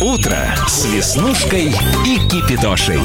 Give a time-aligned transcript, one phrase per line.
[0.00, 1.66] Утро с Веснушкой
[2.06, 3.00] и Кипидошей.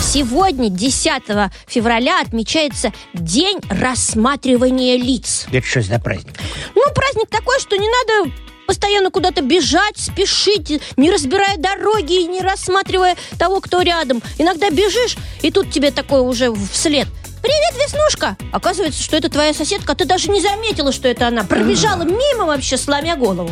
[0.00, 1.22] Сегодня, 10
[1.66, 5.44] февраля, отмечается День рассматривания лиц.
[5.52, 6.32] Это что за праздник?
[6.74, 8.32] Ну, праздник такой, что не надо
[8.66, 14.22] постоянно куда-то бежать, спешить, не разбирая дороги и не рассматривая того, кто рядом.
[14.38, 17.06] Иногда бежишь, и тут тебе такое уже вслед.
[17.44, 18.38] Привет, Веснушка!
[18.52, 21.44] Оказывается, что это твоя соседка, а ты даже не заметила, что это она.
[21.44, 23.50] Пробежала мимо вообще, сломя голову.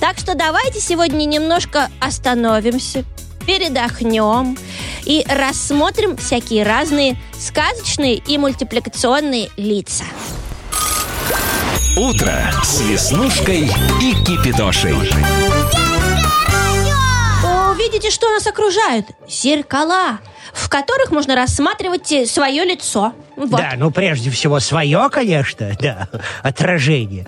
[0.00, 3.04] Так что давайте сегодня немножко остановимся,
[3.46, 4.58] передохнем
[5.04, 10.02] и рассмотрим всякие разные сказочные и мультипликационные лица.
[11.96, 14.96] Утро с Веснушкой и Кипидошей.
[17.78, 19.06] Видите, что нас окружает?
[19.28, 20.18] Зеркала,
[20.52, 23.12] в которых можно рассматривать э, свое лицо.
[23.36, 23.50] Вот.
[23.50, 26.08] Да, ну прежде всего свое, конечно, да,
[26.42, 27.26] отражение.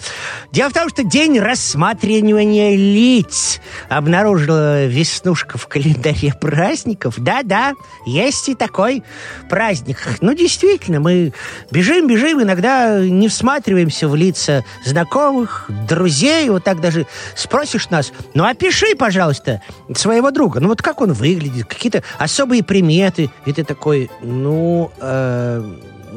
[0.53, 7.15] Дело в том, что день рассматривания лиц обнаружила Веснушка в календаре праздников.
[7.19, 7.73] Да-да,
[8.07, 9.03] есть и такой
[9.49, 9.99] праздник.
[10.21, 11.33] Ну, действительно, мы
[11.71, 16.49] бежим, бежим, иногда не всматриваемся в лица знакомых, друзей.
[16.51, 19.63] Вот так даже спросишь нас, ну, опиши, пожалуйста,
[19.95, 20.61] своего друга.
[20.61, 23.31] Ну, вот как он выглядит, какие-то особые приметы.
[23.47, 25.63] И ты такой, ну, э,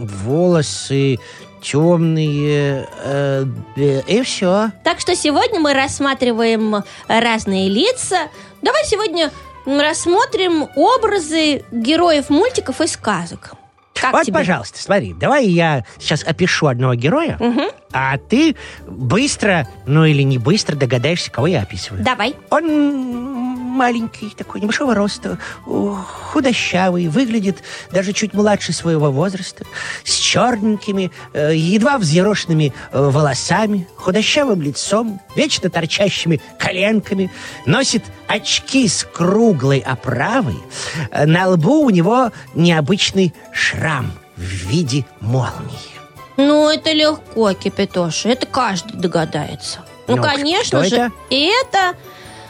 [0.06, 1.20] волосы
[1.62, 3.45] темные, э,
[3.76, 4.72] э, и все.
[4.84, 8.30] Так что сегодня мы рассматриваем разные лица.
[8.62, 9.31] Давай сегодня
[9.66, 13.54] рассмотрим образы героев мультиков и сказок.
[14.00, 14.36] Как вот, тебе?
[14.36, 17.66] пожалуйста, смотри, давай я сейчас опишу одного героя, Мгм.
[17.92, 22.04] а ты быстро, ну или не быстро догадаешься, кого я описываю.
[22.04, 22.36] Давай.
[22.52, 23.37] Он
[23.78, 29.66] маленький, такой небольшого роста, худощавый, выглядит даже чуть младше своего возраста,
[30.03, 37.31] с черненькими, э, едва взъерошенными э, волосами, худощавым лицом, вечно торчащими коленками,
[37.66, 40.58] носит очки с круглой оправой,
[41.11, 45.98] э, на лбу у него необычный шрам в виде молнии.
[46.37, 48.30] Ну, это легко, Кипятоша.
[48.30, 49.80] Это каждый догадается.
[50.08, 50.95] Ну, Ну, конечно кто же.
[50.95, 51.11] это?
[51.30, 51.95] Это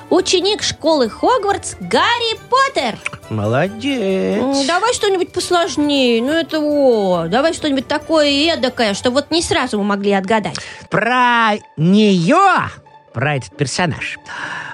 [0.10, 2.98] ученик школы Хогвартс Гарри Поттер.
[3.30, 4.66] Молодец.
[4.66, 6.22] Давай что-нибудь посложнее.
[6.22, 10.58] Ну, это о, давай что-нибудь такое эдакое, что вот не сразу мы могли отгадать.
[10.90, 12.70] про нее,
[13.14, 14.18] про этот персонаж,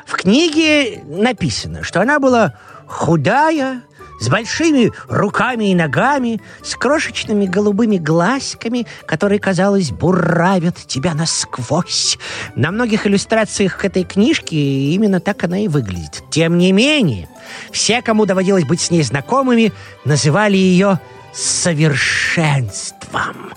[0.05, 2.53] в книге написано, что она была
[2.87, 3.81] худая,
[4.19, 12.17] с большими руками и ногами, с крошечными голубыми глазками, которые, казалось, буравят тебя насквозь.
[12.55, 16.23] На многих иллюстрациях к этой книжке именно так она и выглядит.
[16.29, 17.27] Тем не менее,
[17.71, 19.73] все, кому доводилось быть с ней знакомыми,
[20.05, 20.99] называли ее
[21.33, 23.53] совершенством.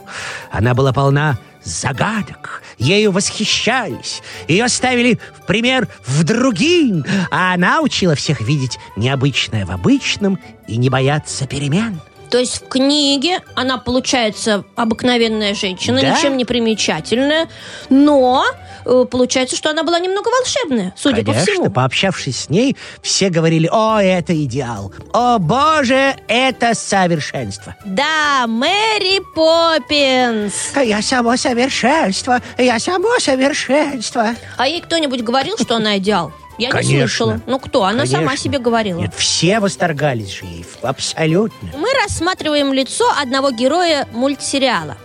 [0.51, 8.15] Она была полна загадок, ею восхищались, ее ставили в пример в другим, а она учила
[8.15, 12.01] всех видеть необычное в обычном и не бояться перемен.
[12.31, 16.11] То есть в книге она получается обыкновенная женщина, Да.
[16.11, 17.49] ничем не примечательная,
[17.89, 18.45] но
[18.85, 21.71] э, получается, что она была немного волшебная, судя по Конечно, всему.
[21.71, 27.77] пообщавшись с ней, все говорили, о, это идеал, о, боже, это совершенство.
[27.85, 30.55] Да, Мэри Поппинс.
[30.77, 34.31] Я само совершенство, я само совершенство.
[34.57, 36.33] А ей кто-нибудь говорил, что она идеал?
[36.59, 36.99] Я не Конечно.
[36.99, 37.41] слышала.
[37.47, 37.85] Ну кто?
[37.85, 38.45] Она сама Конечно.
[38.45, 39.01] себе говорила.
[39.01, 41.71] Нет, все восторгались же ей, абсолютно.
[41.77, 44.97] Мы рассматриваем лицо одного героя мультсериала.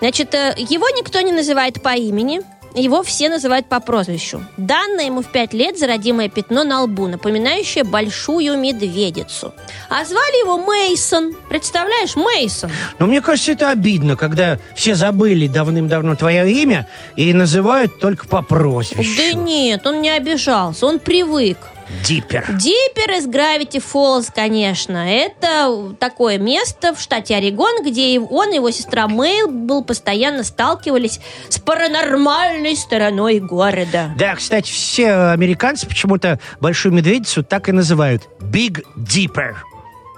[0.00, 2.42] Значит, э, его никто не называет по имени,
[2.82, 4.44] его все называют по прозвищу.
[4.56, 9.54] Данное ему в пять лет за родимое пятно на лбу, напоминающее большую медведицу.
[9.88, 11.34] А звали его Мейсон.
[11.48, 12.70] Представляешь, Мейсон.
[12.98, 18.42] Но мне кажется, это обидно, когда все забыли давным-давно твое имя и называют только по
[18.42, 19.16] прозвищу.
[19.16, 21.58] Да нет, он не обижался, он привык.
[22.04, 22.46] Диппер.
[22.52, 25.08] Диппер из Gravity Falls, конечно.
[25.08, 31.20] Это такое место в штате Орегон, где он и его сестра Мэйл был постоянно сталкивались
[31.48, 34.12] с паранормальной стороной города.
[34.16, 38.28] Да, кстати, все американцы почему-то большую медведицу так и называют.
[38.40, 39.54] Big Dipper.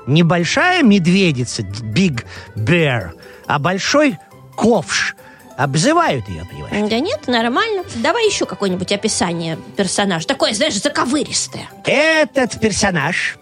[0.06, 2.24] Небольшая медведица, Big
[2.54, 3.10] Bear,
[3.46, 4.18] а большой
[4.54, 5.16] ковш.
[5.56, 6.90] Обзывают ее, понимаешь?
[6.90, 7.82] Да нет, нормально.
[7.96, 10.26] Давай еще какое-нибудь описание персонажа.
[10.26, 11.68] Такое, знаешь, заковыристое.
[11.84, 13.38] Этот персонаж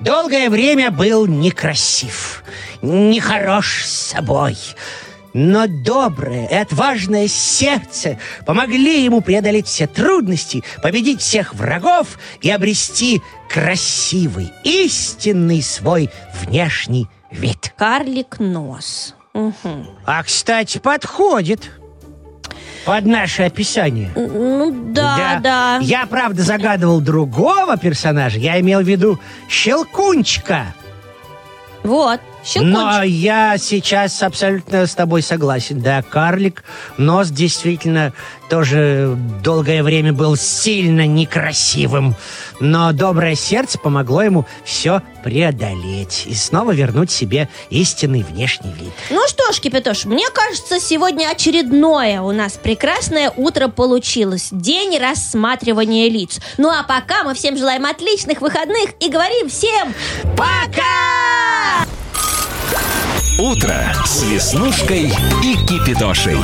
[0.00, 2.42] долгое время был некрасив,
[2.80, 4.56] нехорош с собой.
[5.34, 13.22] Но доброе и отважное сердце помогли ему преодолеть все трудности, победить всех врагов и обрести
[13.48, 16.10] красивый, истинный свой
[16.42, 17.72] внешний вид.
[17.76, 19.14] Карлик нос.
[19.34, 19.86] Мгм.
[20.04, 21.70] А, кстати, подходит.
[22.84, 24.10] Под наше описание.
[24.16, 25.78] Ну да, да.
[25.80, 28.38] Я, правда, загадывал другого персонажа.
[28.38, 30.74] Я имел в виду Щелкунчика.
[31.84, 32.78] Вот, щелкунчик.
[32.78, 35.80] Но я сейчас абсолютно с тобой согласен.
[35.80, 36.64] Да, карлик,
[36.98, 38.12] нос действительно
[38.52, 42.14] тоже долгое время был сильно некрасивым.
[42.60, 48.92] Но доброе сердце помогло ему все преодолеть и снова вернуть себе истинный внешний вид.
[49.10, 54.48] Ну что ж, Кипятош, мне кажется, сегодня очередное у нас прекрасное утро получилось.
[54.50, 56.38] День рассматривания лиц.
[56.58, 59.94] Ну а пока мы всем желаем отличных выходных и говорим всем
[60.36, 61.41] пока!
[63.42, 65.12] Утро с Веснушкой
[65.42, 66.38] и Кипидошей.